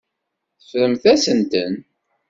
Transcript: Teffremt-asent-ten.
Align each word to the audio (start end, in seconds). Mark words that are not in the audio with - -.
Teffremt-asent-ten. 0.59 1.73